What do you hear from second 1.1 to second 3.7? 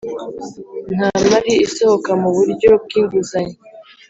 mari isohoka mu buryo bw’inguzanyo